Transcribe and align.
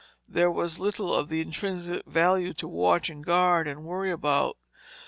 There 0.27 0.49
was 0.49 0.79
little 0.79 1.13
of 1.13 1.31
intrinsic 1.31 2.07
value 2.07 2.53
to 2.53 2.67
watch 2.67 3.07
and 3.11 3.23
guard 3.23 3.67
and 3.67 3.85
worry 3.85 4.09
about. 4.09 4.57